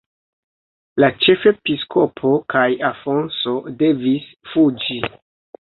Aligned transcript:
La 1.03 1.09
ĉefepiskopo 1.25 2.33
kaj 2.55 2.65
Afonso 2.89 3.55
devis 3.83 4.29
fuĝi. 4.55 4.99